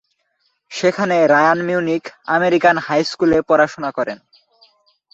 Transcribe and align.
সেখানে 0.71 1.17
Ryan 1.27 1.59
Munich 1.67 2.03
American 2.27 2.75
high 2.77 3.01
স্কুলে 3.03 3.37
পড়াশোনা 3.41 3.89
করেন। 3.91 4.17